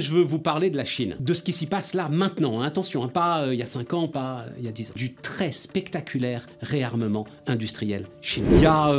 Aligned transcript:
Je 0.00 0.10
veux 0.10 0.22
vous 0.22 0.38
parler 0.38 0.70
de 0.70 0.78
la 0.78 0.86
Chine, 0.86 1.16
de 1.20 1.34
ce 1.34 1.42
qui 1.42 1.52
s'y 1.52 1.66
passe 1.66 1.92
là 1.92 2.08
maintenant. 2.10 2.62
hein. 2.62 2.66
Attention, 2.66 3.04
hein, 3.04 3.08
pas 3.08 3.42
euh, 3.42 3.52
il 3.52 3.58
y 3.58 3.62
a 3.62 3.66
5 3.66 3.92
ans, 3.92 4.08
pas 4.08 4.46
euh, 4.46 4.52
il 4.58 4.64
y 4.64 4.68
a 4.68 4.72
10 4.72 4.88
ans. 4.88 4.92
Du 4.96 5.12
très 5.12 5.52
spectaculaire 5.52 6.46
réarmement 6.62 7.26
industriel 7.46 8.06
chinois. 8.22 8.48
Il 8.56 8.62
y 8.62 8.64
a 8.64 8.90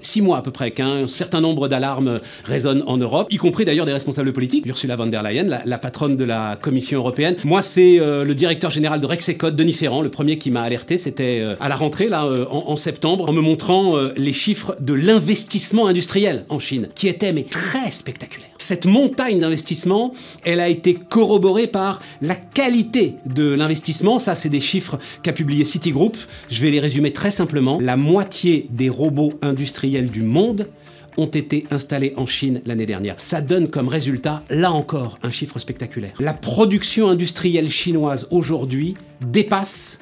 6 0.00 0.22
mois 0.22 0.38
à 0.38 0.42
peu 0.42 0.50
près 0.50 0.70
qu'un 0.70 1.06
certain 1.08 1.42
nombre 1.42 1.68
d'alarmes 1.68 2.20
résonnent 2.46 2.82
en 2.86 2.96
Europe, 2.96 3.26
y 3.30 3.36
compris 3.36 3.66
d'ailleurs 3.66 3.84
des 3.84 3.92
responsables 3.92 4.32
politiques. 4.32 4.64
Ursula 4.64 4.96
von 4.96 5.08
der 5.08 5.22
Leyen, 5.22 5.44
la, 5.62 5.76
patronne 5.78 6.16
de 6.16 6.24
la 6.24 6.56
Commission 6.56 7.00
européenne. 7.00 7.36
Moi, 7.44 7.60
c'est 7.62 8.00
euh, 8.00 8.24
le 8.24 8.34
directeur 8.34 8.70
général 8.70 8.98
de 9.02 9.06
Rexecode, 9.06 9.56
Denis 9.56 9.74
Ferrand, 9.74 10.00
le 10.00 10.10
premier 10.10 10.38
qui 10.38 10.50
m'a 10.50 10.62
alerté. 10.62 10.96
C'était 10.96 11.40
euh, 11.42 11.54
à 11.60 11.68
la 11.68 11.76
rentrée, 11.76 12.08
là, 12.08 12.24
euh, 12.24 12.46
en, 12.50 12.70
en 12.70 12.76
septembre, 12.78 13.28
en 13.28 13.34
me 13.34 13.42
montrant 13.42 13.94
euh, 13.98 14.14
les 14.16 14.32
chiffres 14.32 14.74
de 14.80 14.94
l'investissement 14.94 15.86
industriel 15.86 16.46
en 16.48 16.58
Chine, 16.58 16.88
qui 16.94 17.08
étaient 17.08 17.34
mais 17.34 17.42
très 17.44 17.90
spectaculaires. 17.90 18.48
Cette 18.56 18.86
montagne 18.86 19.38
d'investissement, 19.38 20.14
elle 20.44 20.60
a 20.60 20.68
été 20.68 20.94
corroborée 20.94 21.66
par 21.66 22.00
la 22.22 22.34
qualité 22.34 23.14
de 23.26 23.52
l'investissement. 23.52 24.18
Ça, 24.18 24.34
c'est 24.34 24.48
des 24.48 24.60
chiffres 24.60 24.98
qu'a 25.22 25.32
publié 25.32 25.64
Citigroup. 25.64 26.16
Je 26.50 26.62
vais 26.62 26.70
les 26.70 26.80
résumer 26.80 27.12
très 27.12 27.30
simplement. 27.30 27.78
La 27.80 27.96
moitié 27.96 28.66
des 28.70 28.88
robots 28.88 29.32
industriels 29.42 30.10
du 30.10 30.22
monde 30.22 30.68
ont 31.16 31.26
été 31.26 31.64
installés 31.70 32.14
en 32.16 32.26
Chine 32.26 32.62
l'année 32.64 32.86
dernière. 32.86 33.16
Ça 33.18 33.40
donne 33.40 33.68
comme 33.68 33.88
résultat, 33.88 34.42
là 34.48 34.72
encore, 34.72 35.18
un 35.22 35.30
chiffre 35.30 35.58
spectaculaire. 35.58 36.12
La 36.18 36.32
production 36.32 37.08
industrielle 37.08 37.70
chinoise 37.70 38.28
aujourd'hui 38.30 38.94
dépasse 39.20 40.00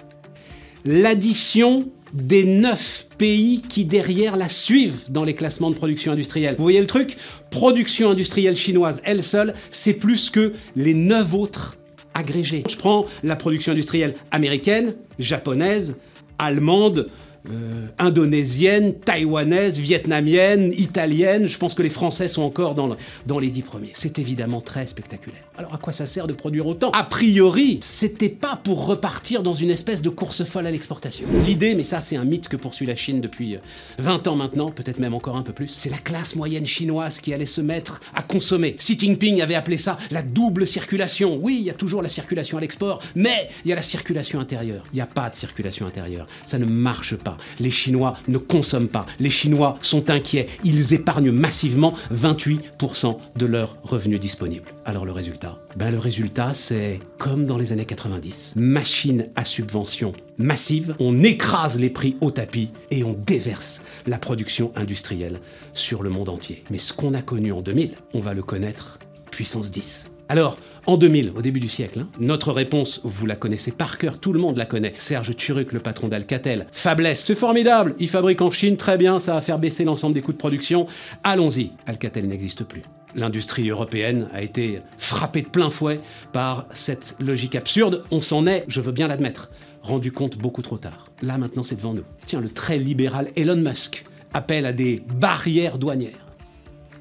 l'addition 0.85 1.81
des 2.13 2.45
neuf 2.45 3.07
pays 3.19 3.61
qui 3.61 3.85
derrière 3.85 4.37
la 4.37 4.49
suivent 4.49 5.01
dans 5.09 5.25
les 5.25 5.35
classements 5.35 5.71
de 5.71 5.75
production 5.75 6.13
industrielle. 6.13 6.55
Vous 6.57 6.63
voyez 6.63 6.81
le 6.81 6.87
truc? 6.87 7.17
Production 7.51 8.11
industrielle 8.11 8.57
chinoise, 8.57 9.01
elle 9.05 9.23
seule, 9.23 9.55
c'est 9.71 9.95
plus 9.95 10.31
que 10.31 10.53
les 10.77 10.95
neuf 10.95 11.35
autres 11.35 11.77
agrégés. 12.15 12.65
Je 12.69 12.77
prends 12.77 13.07
la 13.23 13.37
production 13.37 13.73
industrielle 13.73 14.15
américaine, 14.31 14.95
japonaise, 15.19 15.97
allemande, 16.39 17.09
euh, 17.51 17.85
indonésienne, 17.99 18.95
taïwanaise, 18.95 19.79
vietnamienne, 19.79 20.73
italienne. 20.77 21.47
Je 21.47 21.59
pense 21.59 21.75
que 21.75 21.83
les 21.83 21.91
Français 21.91 22.29
sont 22.29 22.43
encore 22.43 22.75
dans, 22.75 22.87
le- 22.89 22.97
dans 23.27 23.39
les 23.39 23.49
dix 23.49 23.63
premiers. 23.63 23.91
C'est 23.95 24.19
évidemment 24.19 24.61
très 24.61 24.87
spectaculaire. 24.87 25.41
Alors 25.57 25.75
à 25.75 25.79
quoi 25.79 25.93
ça 25.93 26.07
sert 26.07 26.27
de 26.27 26.33
produire 26.33 26.67
autant? 26.67 26.91
A 26.93 27.05
priori, 27.05 27.79
c'était 27.83 28.29
pas 28.29 28.57
pour 28.63 28.87
repartir 28.87 29.43
dans 29.43 29.55
une 29.55 29.71
espèce 29.71 30.03
de 30.03 30.09
course 30.09 30.45
folle 30.45 30.67
à 30.67 30.71
l'exportation. 30.71 31.27
L'idée, 31.47 31.75
mais 31.75 31.85
ça 31.85 32.01
c'est 32.01 32.17
un 32.17 32.25
mythe 32.25 32.49
que 32.49 32.57
poursuit 32.57 32.87
la 32.87 32.97
Chine 32.97 33.21
depuis 33.21 33.57
euh, 33.57 33.61
20 33.99 34.27
ans 34.29 34.37
maintenant, 34.37 34.71
peut-être 34.71 34.99
même 34.99 35.15
encore 35.15 35.37
un 35.37 35.43
peu 35.43 35.53
plus, 35.53 35.69
c'est 35.69 35.91
la 35.91 35.99
classe 35.99 36.35
moyenne 36.37 36.67
chinoise 36.67 37.21
qui 37.21 37.33
allait 37.35 37.47
se 37.47 37.61
mettre 37.61 38.01
à 38.15 38.23
consommer. 38.23 38.75
Xi 38.75 38.99
Jinping 38.99 39.41
avait 39.43 39.55
appelé 39.55 39.77
ça 39.79 39.97
la 40.11 40.23
double 40.23 40.67
circulation. 40.67 41.39
Oui, 41.43 41.57
il 41.61 41.65
y 41.67 41.71
a 41.71 41.75
toujours 41.75 42.03
la 42.03 42.09
circulation 42.09 42.59
à 42.59 42.61
l'export, 42.61 43.01
mais 43.15 43.49
il 43.65 43.69
y 43.69 43.73
a 43.73 43.77
la 43.77 43.83
circulation 43.83 44.41
intérieure. 44.41 44.85
Il 44.93 44.97
n'y 44.97 45.03
a 45.03 45.07
pas 45.07 45.31
de 45.31 45.37
circulation 45.37 45.87
intérieure. 45.87 46.27
Ça 46.45 46.59
ne 46.59 46.65
marche 46.65 47.15
pas. 47.17 47.28
Les 47.61 47.71
Chinois 47.71 48.15
ne 48.29 48.39
consomment 48.39 48.89
pas. 48.89 49.07
Les 49.19 49.31
Chinois 49.31 49.79
sont 49.83 50.11
inquiets. 50.11 50.47
Ils 50.65 50.95
épargnent 50.95 51.33
massivement 51.33 51.95
28% 52.13 53.17
de 53.37 53.47
leurs 53.47 53.77
revenus 53.83 54.21
disponibles. 54.21 54.69
Alors 54.85 55.05
le 55.05 55.13
résultat? 55.13 55.59
Ben 55.77 55.91
le 55.91 55.99
résultat, 55.99 56.55
c'est 56.55 57.01
comme 57.19 57.45
dans 57.47 57.59
les 57.59 57.73
années 57.73 57.85
90. 57.85 58.55
Machine 58.57 59.29
à 59.37 59.45
subvention 59.45 60.13
massive, 60.39 60.95
on 61.01 61.23
écrase 61.23 61.79
les 61.79 61.91
prix 61.91 62.17
au 62.21 62.31
tapis 62.31 62.71
et 62.91 63.05
on 63.05 63.13
déverse 63.13 63.83
la 64.07 64.19
production 64.19 64.73
industrielle 64.77 65.41
sur 65.75 66.03
le 66.03 66.11
monde 66.11 66.29
entier. 66.29 66.63
Mais 66.71 66.79
ce 66.79 66.93
qu'on 66.93 67.15
a 67.15 67.23
connu 67.23 67.53
en 67.53 67.61
2000, 67.61 67.95
on 68.15 68.21
va 68.21 68.35
le 68.35 68.43
connaître 68.43 68.99
puissance 69.31 69.71
10. 69.71 70.11
Alors, 70.31 70.59
en 70.87 70.99
2000, 70.99 71.33
au 71.35 71.41
début 71.41 71.61
du 71.61 71.69
siècle, 71.69 72.01
hein, 72.01 72.09
notre 72.21 72.53
réponse, 72.53 73.01
vous 73.03 73.25
la 73.25 73.35
connaissez 73.35 73.73
par 73.73 73.97
cœur, 73.97 74.19
tout 74.19 74.35
le 74.35 74.39
monde 74.39 74.59
la 74.59 74.67
connaît. 74.67 74.93
Serge 74.97 75.35
Turuc, 75.35 75.73
le 75.73 75.81
patron 75.81 76.09
d'Alcatel. 76.09 76.67
Faiblesse, 76.71 77.25
c'est 77.25 77.35
formidable, 77.35 77.95
il 77.99 78.09
fabrique 78.09 78.43
en 78.43 78.51
Chine, 78.51 78.77
très 78.77 78.99
bien, 78.99 79.21
ça 79.21 79.33
va 79.33 79.41
faire 79.41 79.59
baisser 79.59 79.85
l'ensemble 79.85 80.15
des 80.15 80.21
coûts 80.21 80.33
de 80.33 80.39
production. 80.39 80.87
Allons-y, 81.25 81.71
Alcatel 81.87 82.27
n'existe 82.27 82.65
plus. 82.65 82.83
L'industrie 83.15 83.71
européenne 83.71 84.29
a 84.35 84.43
été 84.43 84.83
frappée 84.99 85.41
de 85.41 85.49
plein 85.49 85.71
fouet 85.71 86.01
par 86.33 86.67
cette 86.75 87.17
logique 87.21 87.55
absurde. 87.55 88.05
On 88.11 88.21
s'en 88.21 88.47
est, 88.47 88.65
je 88.69 88.83
veux 88.83 88.93
bien 88.93 89.09
l'admettre, 89.09 89.51
rendu 89.83 90.13
compte 90.13 90.37
beaucoup 90.37 90.61
trop 90.61 90.77
tard. 90.77 91.07
Là 91.23 91.39
maintenant, 91.39 91.65
c'est 91.65 91.77
devant 91.77 91.95
nous. 91.95 92.05
Tiens, 92.27 92.43
le 92.43 92.51
très 92.51 92.77
libéral 92.77 93.31
Elon 93.35 93.57
Musk 93.57 94.05
appelle 94.35 94.67
à 94.67 94.75
des 94.75 95.03
barrières 95.15 95.79
douanières. 95.79 96.27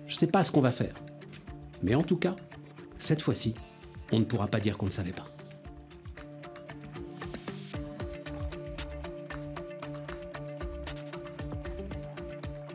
Je 0.08 0.16
sais 0.16 0.28
pas 0.28 0.46
ce 0.46 0.52
qu'on 0.52 0.62
va 0.62 0.72
faire. 0.72 0.94
Mais 1.84 1.94
en 1.94 2.04
tout 2.04 2.16
cas, 2.16 2.36
cette 3.00 3.22
fois-ci, 3.22 3.56
on 4.12 4.20
ne 4.20 4.26
pourra 4.26 4.48
pas 4.48 4.60
dire 4.60 4.78
qu'on 4.78 4.88
ne 4.88 4.92
savait 4.92 5.12
pas. 5.12 5.26